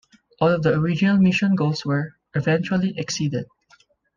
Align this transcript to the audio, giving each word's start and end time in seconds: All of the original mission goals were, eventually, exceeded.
All 0.39 0.47
of 0.49 0.63
the 0.63 0.73
original 0.73 1.17
mission 1.19 1.53
goals 1.53 1.85
were, 1.85 2.13
eventually, 2.33 2.95
exceeded. 2.97 3.45